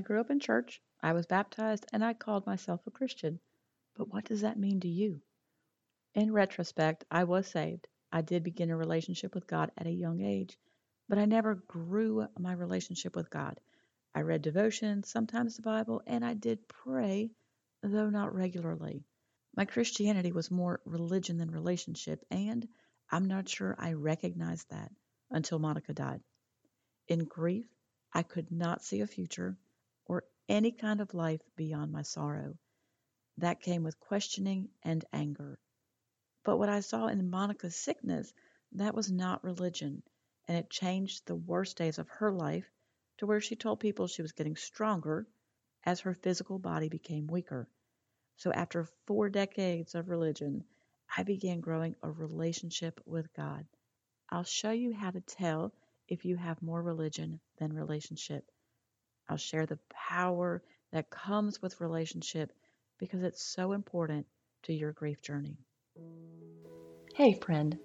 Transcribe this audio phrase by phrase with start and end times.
[0.00, 3.38] I grew up in church, I was baptized, and I called myself a Christian.
[3.94, 5.20] But what does that mean to you?
[6.14, 7.86] In retrospect, I was saved.
[8.10, 10.58] I did begin a relationship with God at a young age,
[11.06, 13.60] but I never grew my relationship with God.
[14.14, 17.30] I read devotions, sometimes the Bible, and I did pray,
[17.82, 19.04] though not regularly.
[19.54, 22.66] My Christianity was more religion than relationship, and
[23.10, 24.90] I'm not sure I recognized that
[25.30, 26.22] until Monica died.
[27.06, 27.68] In grief,
[28.14, 29.58] I could not see a future
[30.50, 32.58] any kind of life beyond my sorrow.
[33.38, 35.60] That came with questioning and anger.
[36.44, 38.32] But what I saw in Monica's sickness,
[38.72, 40.02] that was not religion,
[40.48, 42.68] and it changed the worst days of her life
[43.18, 45.28] to where she told people she was getting stronger
[45.84, 47.68] as her physical body became weaker.
[48.36, 50.64] So after four decades of religion,
[51.16, 53.66] I began growing a relationship with God.
[54.28, 55.72] I'll show you how to tell
[56.08, 58.50] if you have more religion than relationship.
[59.30, 62.52] I'll share the power that comes with relationship
[62.98, 64.26] because it's so important
[64.64, 65.56] to your grief journey.
[67.14, 67.78] Hey, friend.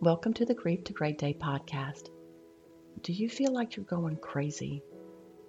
[0.00, 2.08] Welcome to the Grief to Great Day podcast.
[3.02, 4.82] Do you feel like you're going crazy?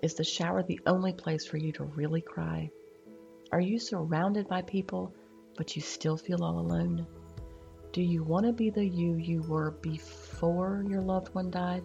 [0.04, 2.70] Is the shower the only place for you to really cry?
[3.52, 5.16] Are you surrounded by people,
[5.58, 7.08] but you still feel all alone?
[7.92, 11.82] Do you want to be the you you were before your loved one died,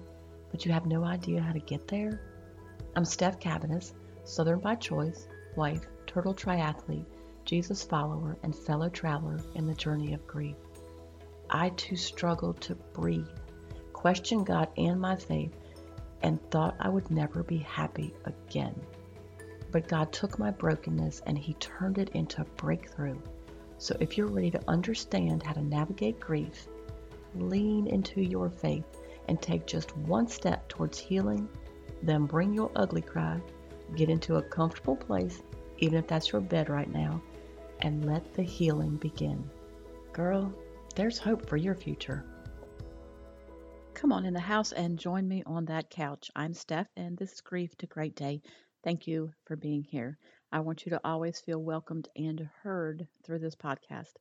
[0.51, 2.34] but you have no idea how to get there?
[2.97, 3.93] I'm Steph Cabanis,
[4.23, 7.07] Southern by choice, wife, turtle triathlete,
[7.45, 10.55] Jesus follower, and fellow traveler in the journey of grief.
[11.51, 13.27] I too struggled to breathe,
[13.93, 15.59] questioned God and my faith,
[16.23, 18.81] and thought I would never be happy again.
[19.73, 23.19] But God took my brokenness and He turned it into a breakthrough.
[23.79, 26.69] So if you're ready to understand how to navigate grief,
[27.35, 28.85] lean into your faith
[29.27, 31.49] and take just one step towards healing,
[32.07, 33.41] then bring your ugly cry,
[33.97, 35.43] get into a comfortable place,
[35.79, 37.21] even if that's your bed right now,
[37.81, 39.51] and let the healing begin.
[40.13, 40.53] Girl,
[40.95, 42.25] there's hope for your future.
[43.95, 46.31] Come on in the house and join me on that couch.
[46.37, 48.43] I'm Steph, and this is Grief to Great Day.
[48.83, 50.19] Thank you for being here.
[50.53, 54.13] I want you to always feel welcomed and heard through this podcast.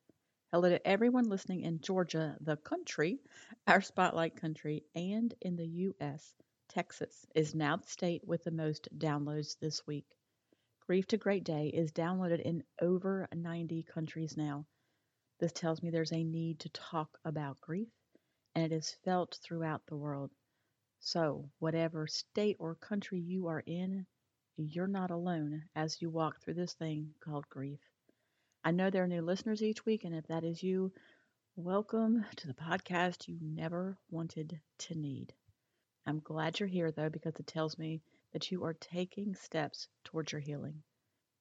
[0.51, 3.19] Hello to everyone listening in Georgia, the country,
[3.67, 6.33] our spotlight country, and in the U.S.
[6.69, 10.05] Texas is now the state with the most downloads this week.
[10.87, 14.65] Grief to Great Day is downloaded in over 90 countries now.
[15.39, 17.89] This tells me there's a need to talk about grief,
[18.55, 20.31] and it is felt throughout the world.
[20.99, 24.05] So, whatever state or country you are in,
[24.57, 27.81] you're not alone as you walk through this thing called grief.
[28.63, 30.93] I know there are new listeners each week, and if that is you,
[31.55, 35.33] welcome to the podcast you never wanted to need.
[36.05, 38.01] I'm glad you're here though, because it tells me
[38.33, 40.83] that you are taking steps towards your healing.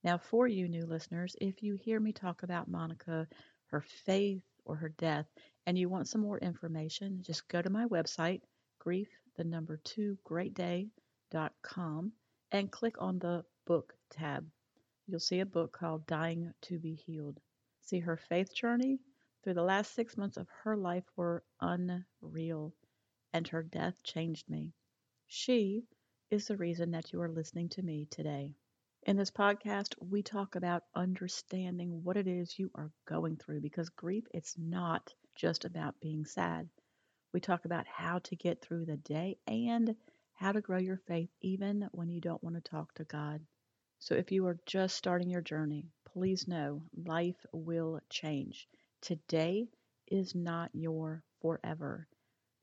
[0.04, 3.26] Now, for you new listeners, if you hear me talk about Monica
[3.72, 5.26] her faith or her death,
[5.66, 8.42] and you want some more information, just go to my website,
[8.78, 12.12] grief, the number two, greatday.com,
[12.52, 14.46] and click on the book tab.
[15.06, 17.40] You'll see a book called Dying to Be Healed.
[17.80, 19.00] See, her faith journey
[19.42, 22.74] through the last six months of her life were unreal,
[23.32, 24.72] and her death changed me.
[25.26, 25.86] She
[26.30, 28.54] is the reason that you are listening to me today.
[29.04, 33.88] In this podcast, we talk about understanding what it is you are going through because
[33.90, 36.68] grief it's not just about being sad.
[37.32, 39.96] We talk about how to get through the day and
[40.34, 43.44] how to grow your faith even when you don't want to talk to God.
[43.98, 48.68] So if you are just starting your journey, please know life will change.
[49.00, 49.68] Today
[50.06, 52.08] is not your forever.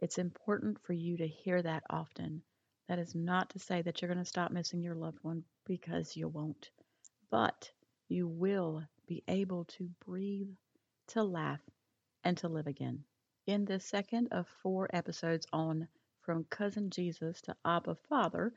[0.01, 2.41] It's important for you to hear that often
[2.87, 6.15] that is not to say that you're going to stop missing your loved one because
[6.15, 6.69] you won't,
[7.29, 7.69] but
[8.07, 10.55] you will be able to breathe,
[11.07, 11.59] to laugh,
[12.23, 13.03] and to live again.
[13.45, 15.87] In this second of four episodes on
[16.21, 18.53] From Cousin Jesus to Abba Father,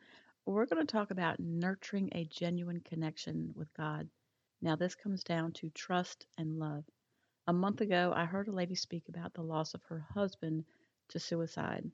[0.46, 4.08] we're going to talk about nurturing a genuine connection with God.
[4.60, 6.84] Now, this comes down to trust and love.
[7.48, 10.64] A month ago, I heard a lady speak about the loss of her husband
[11.12, 11.90] to suicide.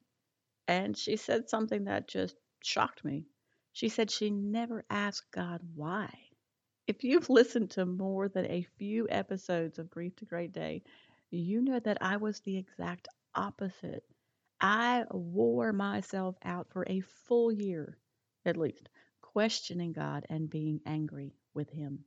[0.68, 3.26] And she said something that just shocked me.
[3.72, 6.12] She said she never asked God why.
[6.86, 10.82] If you've listened to more than a few episodes of Grief to Great Day,
[11.30, 14.04] you know that I was the exact opposite.
[14.60, 17.98] I wore myself out for a full year,
[18.44, 18.88] at least,
[19.22, 22.04] questioning God and being angry with Him.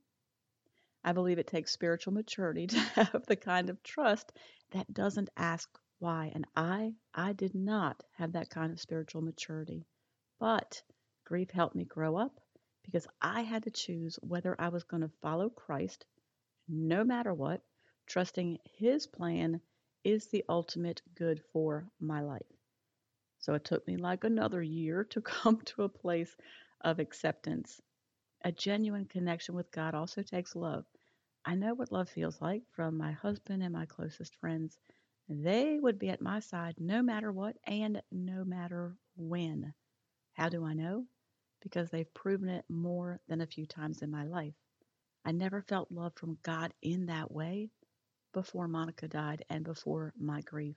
[1.04, 4.32] I believe it takes spiritual maturity to have the kind of trust
[4.72, 5.68] that doesn't ask
[6.02, 6.32] why.
[6.34, 9.86] And I, I did not have that kind of spiritual maturity.
[10.40, 10.82] But
[11.24, 12.40] grief helped me grow up
[12.84, 16.04] because I had to choose whether I was going to follow Christ
[16.68, 17.62] no matter what,
[18.06, 19.60] trusting His plan
[20.04, 22.46] is the ultimate good for my life.
[23.38, 26.36] So it took me like another year to come to a place
[26.82, 27.80] of acceptance.
[28.44, 30.84] A genuine connection with God also takes love.
[31.44, 34.78] I know what love feels like from my husband and my closest friends.
[35.28, 39.72] They would be at my side no matter what and no matter when.
[40.34, 41.06] How do I know?
[41.62, 44.54] Because they've proven it more than a few times in my life.
[45.24, 47.70] I never felt love from God in that way
[48.32, 50.76] before Monica died and before my grief.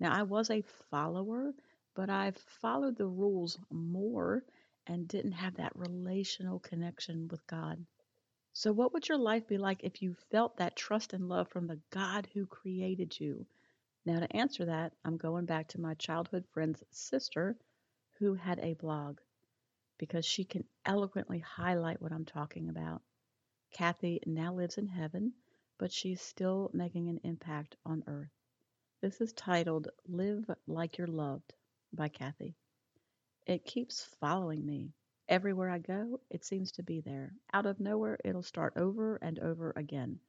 [0.00, 1.52] Now, I was a follower,
[1.94, 4.44] but I've followed the rules more
[4.86, 7.84] and didn't have that relational connection with God.
[8.52, 11.66] So, what would your life be like if you felt that trust and love from
[11.66, 13.46] the God who created you?
[14.06, 17.56] Now, to answer that, I'm going back to my childhood friend's sister
[18.18, 19.18] who had a blog
[19.96, 23.00] because she can eloquently highlight what I'm talking about.
[23.72, 25.32] Kathy now lives in heaven,
[25.78, 28.30] but she's still making an impact on earth.
[29.00, 31.54] This is titled Live Like You're Loved
[31.92, 32.56] by Kathy.
[33.46, 34.92] It keeps following me.
[35.28, 37.32] Everywhere I go, it seems to be there.
[37.54, 40.20] Out of nowhere, it'll start over and over again.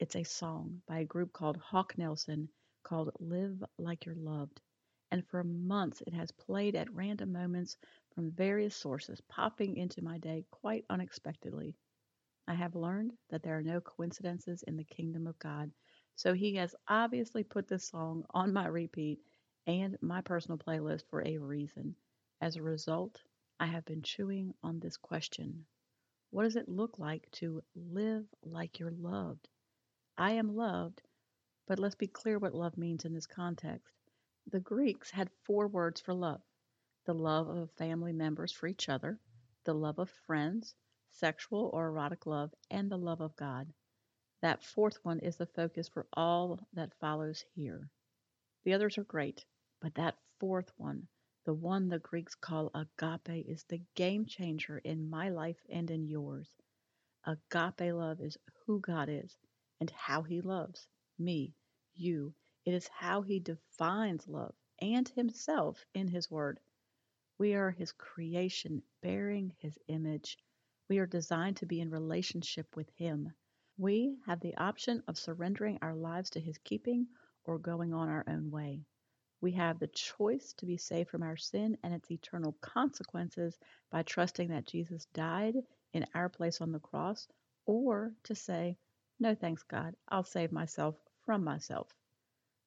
[0.00, 2.48] It's a song by a group called Hawk Nelson
[2.84, 4.60] called Live Like You're Loved.
[5.10, 7.76] And for months, it has played at random moments
[8.14, 11.76] from various sources, popping into my day quite unexpectedly.
[12.46, 15.72] I have learned that there are no coincidences in the kingdom of God.
[16.14, 19.20] So he has obviously put this song on my repeat
[19.66, 21.96] and my personal playlist for a reason.
[22.40, 23.22] As a result,
[23.58, 25.66] I have been chewing on this question
[26.30, 29.48] What does it look like to live like you're loved?
[30.18, 31.02] I am loved,
[31.66, 33.94] but let's be clear what love means in this context.
[34.48, 36.42] The Greeks had four words for love
[37.06, 39.18] the love of family members for each other,
[39.64, 40.74] the love of friends,
[41.10, 43.72] sexual or erotic love, and the love of God.
[44.42, 47.90] That fourth one is the focus for all that follows here.
[48.64, 49.44] The others are great,
[49.80, 51.08] but that fourth one,
[51.44, 56.06] the one the Greeks call agape, is the game changer in my life and in
[56.08, 56.48] yours.
[57.26, 59.36] Agape love is who God is
[59.80, 60.88] and how He loves
[61.18, 61.54] me,
[61.94, 62.34] you.
[62.64, 66.60] It is how He defines love and Himself in His Word.
[67.38, 70.38] We are His creation, bearing His image.
[70.88, 73.32] We are designed to be in relationship with Him.
[73.76, 77.06] We have the option of surrendering our lives to His keeping
[77.44, 78.80] or going on our own way.
[79.40, 83.58] We have the choice to be saved from our sin and its eternal consequences
[83.90, 85.56] by trusting that Jesus died
[85.92, 87.28] in our place on the cross,
[87.66, 88.76] or to say,
[89.20, 91.94] No thanks, God, I'll save myself from myself.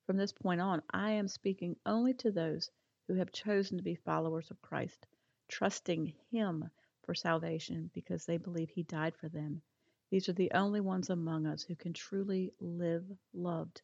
[0.06, 2.72] From this point on, I am speaking only to those
[3.08, 5.06] who have chosen to be followers of Christ,
[5.50, 6.70] trusting Him
[7.04, 9.62] for salvation because they believe He died for them.
[10.10, 13.82] These are the only ones among us who can truly live loved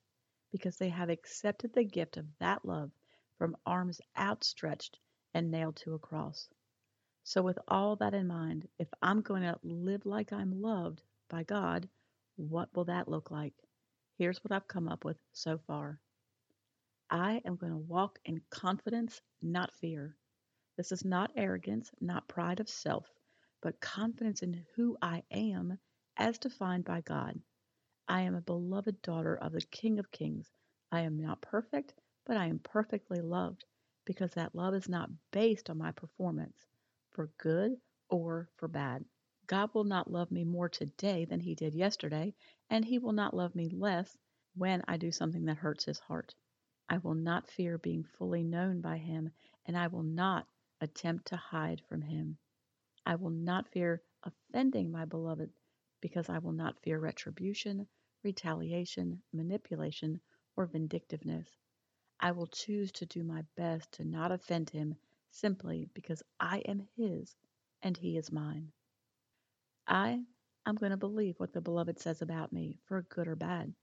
[0.51, 2.91] because they have accepted the gift of that love
[3.37, 4.99] from arms outstretched
[5.33, 6.47] and nailed to a cross.
[7.23, 11.43] So, with all that in mind, if I'm going to live like I'm loved by
[11.43, 11.89] God,
[12.37, 13.53] what will that look like?
[14.17, 15.99] Here's what I've come up with so far
[17.09, 20.17] I am going to walk in confidence, not fear.
[20.77, 23.07] This is not arrogance, not pride of self,
[23.61, 25.79] but confidence in who I am
[26.17, 27.39] as defined by God.
[28.07, 30.51] I am a beloved daughter of the King of Kings.
[30.91, 33.65] I am not perfect, but I am perfectly loved
[34.05, 36.57] because that love is not based on my performance
[37.13, 37.77] for good
[38.09, 39.05] or for bad.
[39.47, 42.33] God will not love me more today than he did yesterday,
[42.69, 44.17] and he will not love me less
[44.55, 46.33] when I do something that hurts his heart.
[46.89, 49.31] I will not fear being fully known by him,
[49.65, 50.47] and I will not
[50.81, 52.37] attempt to hide from him.
[53.05, 55.51] I will not fear offending my beloved
[56.01, 57.87] because I will not fear retribution,
[58.23, 60.21] retaliation, manipulation,
[60.55, 61.47] or vindictiveness.
[62.19, 64.95] I will choose to do my best to not offend him
[65.31, 67.35] simply because I am his
[67.81, 68.71] and he is mine.
[69.87, 70.23] I
[70.65, 73.73] am going to believe what the beloved says about me, for good or bad.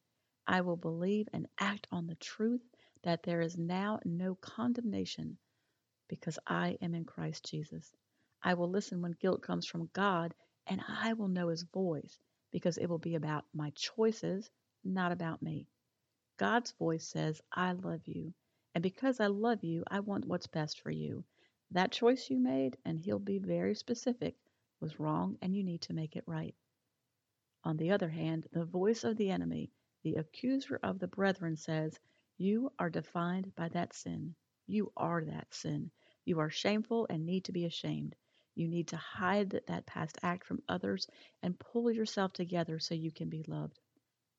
[0.46, 2.62] I will believe and act on the truth
[3.04, 5.38] that there is now no condemnation
[6.08, 7.94] because I am in Christ Jesus.
[8.42, 10.34] I will listen when guilt comes from God,
[10.66, 12.18] and I will know his voice
[12.50, 14.50] because it will be about my choices,
[14.84, 15.66] not about me.
[16.38, 18.34] God's voice says, I love you.
[18.74, 21.24] And because I love you, I want what's best for you.
[21.72, 24.36] That choice you made, and he'll be very specific,
[24.80, 26.54] was wrong and you need to make it right.
[27.64, 29.70] On the other hand, the voice of the enemy,
[30.02, 32.00] the accuser of the brethren, says,
[32.38, 34.34] You are defined by that sin.
[34.66, 35.90] You are that sin.
[36.24, 38.16] You are shameful and need to be ashamed.
[38.54, 41.06] You need to hide that past act from others
[41.42, 43.78] and pull yourself together so you can be loved.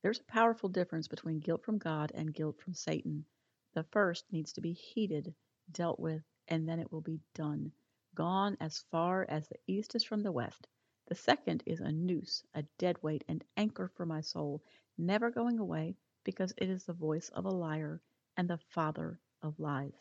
[0.02, 3.26] There's a powerful difference between guilt from God and guilt from Satan.
[3.74, 5.36] The first needs to be heeded,
[5.72, 7.72] dealt with, and then it will be done,
[8.16, 10.68] gone as far as the east is from the west.
[11.08, 14.62] The second is a noose, a dead weight, an anchor for my soul,
[14.98, 18.02] never going away because it is the voice of a liar
[18.38, 19.96] and the father of lies.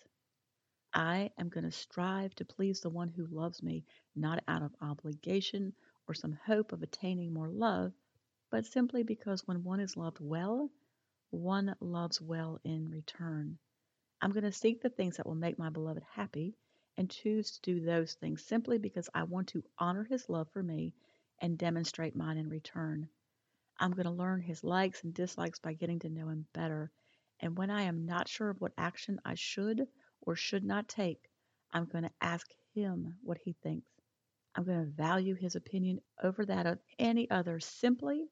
[0.95, 3.85] I am going to strive to please the one who loves me,
[4.17, 5.73] not out of obligation
[6.09, 7.93] or some hope of attaining more love,
[8.51, 10.71] but simply because when one is loved well,
[11.31, 13.59] one loves well in return.
[14.21, 16.57] I'm going to seek the things that will make my beloved happy
[17.01, 20.63] and choose to do those things simply because I want to honor his love for
[20.63, 20.93] me
[21.41, 23.09] and demonstrate mine in return.
[23.79, 26.91] I'm going to learn his likes and dislikes by getting to know him better.
[27.41, 29.89] And when I am not sure of what action I should
[30.21, 31.31] or should not take,
[31.73, 33.89] I'm going to ask him what he thinks.
[34.55, 38.29] I'm going to value his opinion over that of any other simply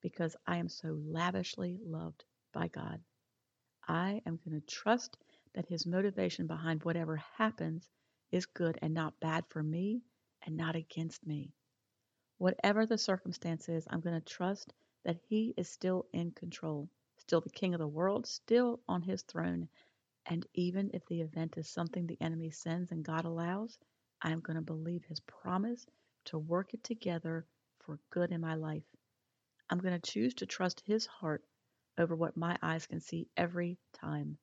[0.00, 3.00] because I am so lavishly loved by God.
[3.88, 5.16] I am going to trust
[5.56, 7.90] that his motivation behind whatever happens
[8.32, 10.02] is good and not bad for me
[10.44, 11.52] and not against me.
[12.38, 14.74] Whatever the circumstances, I'm going to trust
[15.04, 19.22] that he is still in control, still the king of the world, still on his
[19.22, 19.68] throne.
[20.26, 23.78] And even if the event is something the enemy sends and God allows,
[24.20, 25.86] I am going to believe his promise
[26.26, 27.46] to work it together
[27.80, 28.84] for good in my life.
[29.70, 31.42] I'm going to choose to trust His heart
[31.98, 34.38] over what my eyes can see every time.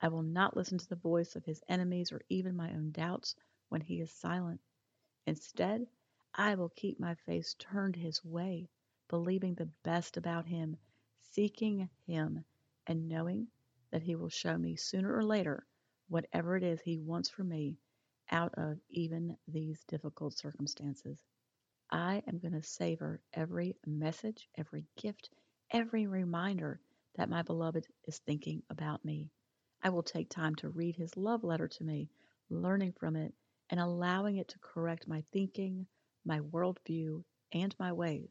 [0.00, 3.34] I will not listen to the voice of His enemies or even my own doubts
[3.68, 4.60] when He is silent.
[5.26, 5.88] Instead,
[6.34, 8.68] I will keep my face turned His way,
[9.08, 10.76] believing the best about Him,
[11.20, 12.44] seeking Him,
[12.86, 13.48] and knowing
[13.90, 15.66] that He will show me sooner or later
[16.08, 17.76] whatever it is He wants for me
[18.30, 21.24] out of even these difficult circumstances.
[21.90, 25.30] I am going to savor every message, every gift,
[25.70, 26.80] every reminder
[27.16, 29.30] that my beloved is thinking about me.
[29.82, 32.10] I will take time to read his love letter to me,
[32.50, 33.34] learning from it
[33.70, 35.86] and allowing it to correct my thinking,
[36.24, 38.30] my worldview, and my ways.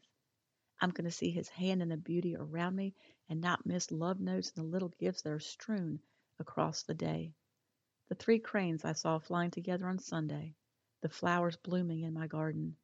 [0.80, 2.94] I'm going to see his hand in the beauty around me
[3.28, 6.00] and not miss love notes and the little gifts that are strewn
[6.38, 7.34] across the day.
[8.08, 10.54] The three cranes I saw flying together on Sunday,
[11.00, 12.76] the flowers blooming in my garden,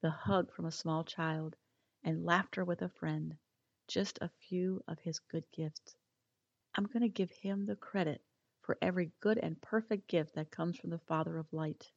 [0.00, 1.56] the hug from a small child,
[2.02, 3.36] and laughter with a friend,
[3.88, 5.96] just a few of his good gifts.
[6.76, 8.22] I'm going to give him the credit
[8.60, 11.90] for every good and perfect gift that comes from the Father of light.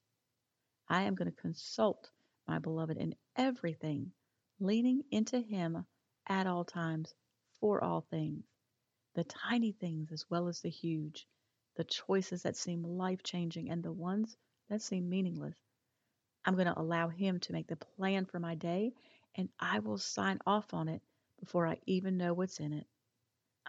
[0.88, 2.10] I am going to consult
[2.48, 4.14] my beloved in everything,
[4.60, 5.86] leaning into him
[6.28, 7.14] at all times
[7.60, 8.46] for all things,
[9.16, 11.28] the tiny things as well as the huge,
[11.76, 14.38] the choices that seem life changing and the ones
[14.70, 15.56] that seem meaningless.
[16.46, 18.94] I'm going to allow Him to make the plan for my day,
[19.36, 21.02] and I will sign off on it
[21.40, 22.88] before I even know what's in it.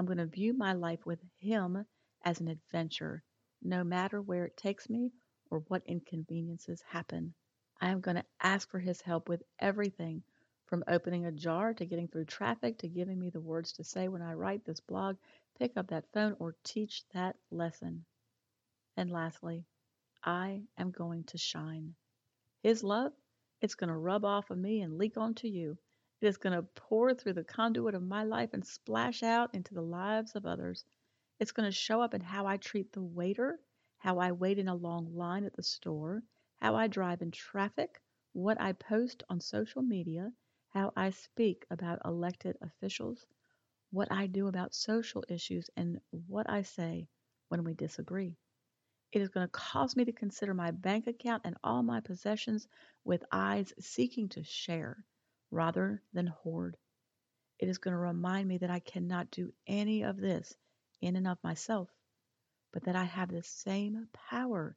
[0.00, 1.84] I'm going to view my life with Him
[2.24, 3.22] as an adventure,
[3.60, 5.12] no matter where it takes me
[5.50, 7.34] or what inconveniences happen.
[7.82, 10.22] I am going to ask for His help with everything
[10.64, 14.08] from opening a jar to getting through traffic to giving me the words to say
[14.08, 15.18] when I write this blog,
[15.58, 18.06] pick up that phone, or teach that lesson.
[18.96, 19.66] And lastly,
[20.24, 21.94] I am going to shine.
[22.62, 23.12] His love,
[23.60, 25.76] it's going to rub off of me and leak onto you.
[26.20, 29.74] It is going to pour through the conduit of my life and splash out into
[29.74, 30.84] the lives of others.
[31.38, 33.58] It's going to show up in how I treat the waiter,
[33.98, 36.22] how I wait in a long line at the store,
[36.56, 40.32] how I drive in traffic, what I post on social media,
[40.68, 43.26] how I speak about elected officials,
[43.90, 47.08] what I do about social issues, and what I say
[47.48, 48.36] when we disagree.
[49.12, 52.68] It is going to cause me to consider my bank account and all my possessions
[53.04, 55.04] with eyes seeking to share
[55.50, 56.76] rather than hoard.
[57.58, 60.54] It is going to remind me that I cannot do any of this
[61.00, 61.88] in and of myself,
[62.72, 64.76] but that I have the same power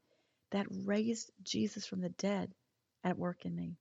[0.52, 2.54] that raised Jesus from the dead
[3.04, 3.78] at work in me.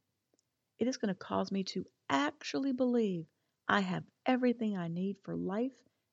[0.78, 3.26] It is going to cause me to actually believe
[3.68, 5.72] I have everything I need for life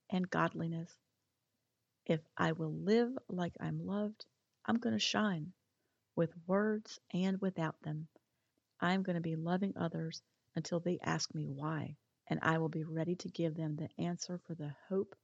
[0.10, 0.96] and godliness.
[2.06, 4.26] If I will live like I'm loved,
[4.66, 5.54] I'm going to shine
[6.16, 8.08] with words and without them.
[8.82, 10.22] I'm going to be loving others
[10.56, 14.39] until they ask me why, and I will be ready to give them the answer
[14.48, 15.15] for the hope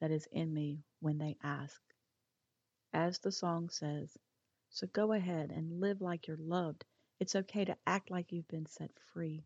[0.00, 1.80] that is in me when they ask.
[2.92, 4.16] As the song says,
[4.70, 6.84] so go ahead and live like you're loved.
[7.20, 9.44] It's okay to act like you've been set free.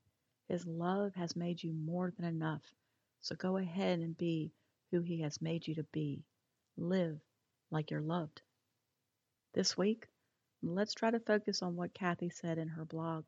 [0.49, 2.62] His love has made you more than enough.
[3.23, 4.52] So go ahead and be
[4.92, 6.25] who He has made you to be.
[6.76, 7.21] Live
[7.71, 8.42] like you're loved.
[9.54, 10.09] This week,
[10.62, 13.26] Let's try to focus on what Kathy said in her blog.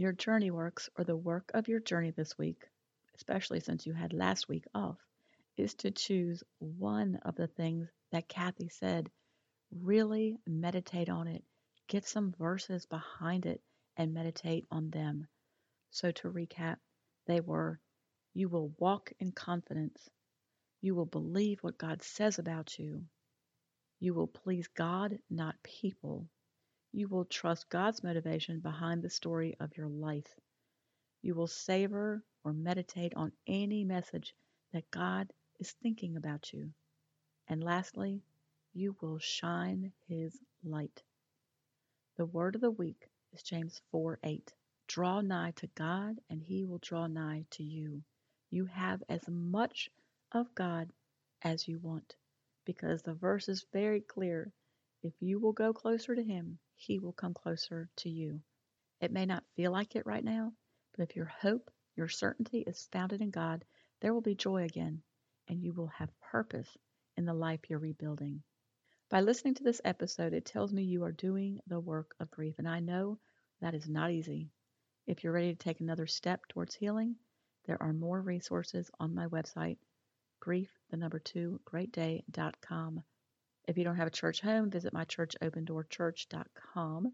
[0.00, 2.66] Your journey works, or the work of your journey this week,
[3.16, 4.96] especially since you had last week off,
[5.58, 9.10] is to choose one of the things that Kathy said.
[9.70, 11.44] Really meditate on it.
[11.86, 13.60] Get some verses behind it
[13.94, 15.28] and meditate on them.
[15.90, 16.78] So, to recap,
[17.26, 17.78] they were
[18.32, 20.08] you will walk in confidence,
[20.80, 23.04] you will believe what God says about you,
[23.98, 26.26] you will please God, not people.
[26.92, 30.38] You will trust God's motivation behind the story of your life.
[31.22, 34.34] You will savor or meditate on any message
[34.72, 36.72] that God is thinking about you.
[37.48, 38.22] And lastly,
[38.72, 41.02] you will shine His light.
[42.16, 44.52] The word of the week is James 4 8.
[44.86, 48.02] Draw nigh to God, and He will draw nigh to you.
[48.50, 49.90] You have as much
[50.32, 50.92] of God
[51.42, 52.16] as you want
[52.64, 54.52] because the verse is very clear.
[55.02, 58.42] If you will go closer to Him, He will come closer to you.
[59.00, 60.52] It may not feel like it right now,
[60.92, 63.64] but if your hope, your certainty is founded in God,
[64.00, 65.02] there will be joy again,
[65.48, 66.76] and you will have purpose
[67.16, 68.42] in the life you're rebuilding.
[69.08, 72.58] By listening to this episode, it tells me you are doing the work of grief,
[72.58, 73.18] and I know
[73.60, 74.50] that is not easy.
[75.06, 77.16] If you're ready to take another step towards healing,
[77.64, 79.78] there are more resources on my website,
[80.40, 83.02] grief, the number two, greatday.com.
[83.70, 87.12] If you don't have a church home, visit my church, opendoorchurch.com.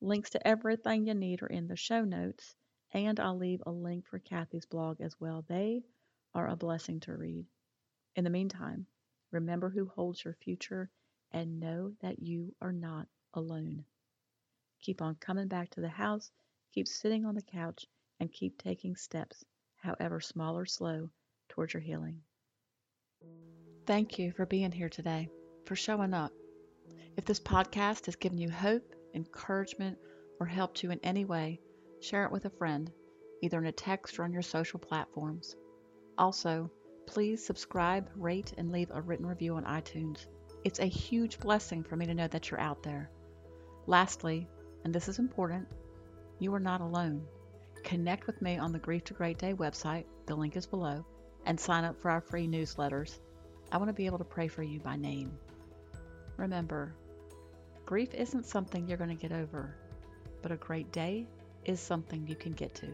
[0.00, 2.54] Links to everything you need are in the show notes,
[2.92, 5.44] and I'll leave a link for Kathy's blog as well.
[5.48, 5.82] They
[6.36, 7.46] are a blessing to read.
[8.14, 8.86] In the meantime,
[9.32, 10.88] remember who holds your future
[11.32, 13.84] and know that you are not alone.
[14.80, 16.30] Keep on coming back to the house,
[16.72, 17.86] keep sitting on the couch,
[18.20, 21.10] and keep taking steps, however small or slow,
[21.48, 22.22] towards your healing.
[23.84, 25.28] Thank you for being here today,
[25.68, 26.32] for showing up.
[27.18, 29.98] If this podcast has given you hope, encouragement,
[30.40, 31.60] or helped you in any way,
[32.00, 32.90] share it with a friend,
[33.42, 35.56] either in a text or on your social platforms.
[36.16, 36.70] Also,
[37.06, 40.26] please subscribe, rate, and leave a written review on iTunes.
[40.64, 43.10] It's a huge blessing for me to know that you're out there.
[43.86, 44.48] Lastly,
[44.84, 45.68] and this is important,
[46.38, 47.26] you are not alone.
[47.84, 51.04] Connect with me on the Grief to Great Day website, the link is below,
[51.44, 53.18] and sign up for our free newsletters.
[53.70, 55.38] I want to be able to pray for you by name.
[56.38, 56.94] Remember,
[57.84, 59.74] grief isn't something you're going to get over,
[60.40, 61.26] but a great day
[61.64, 62.86] is something you can get to.